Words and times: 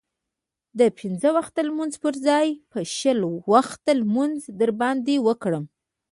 د 0.79 0.81
پنځه 0.99 1.29
وخته 1.37 1.59
لمانځه 1.67 1.97
پرځای 2.05 2.47
به 2.71 2.81
شل 2.97 3.19
وخته 3.53 3.91
لمونځ 4.01 4.37
در 4.59 4.71
باندې 4.81 5.15
وکړم. 5.27 5.65